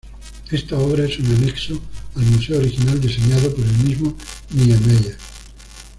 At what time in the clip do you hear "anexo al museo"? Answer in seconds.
1.27-2.57